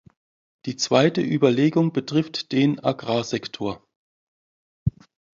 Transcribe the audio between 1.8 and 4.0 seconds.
betrifft den Agrarsektor.